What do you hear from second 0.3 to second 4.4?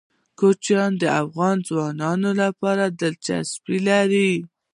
کوچیان د افغان ځوانانو لپاره دلچسپي لري.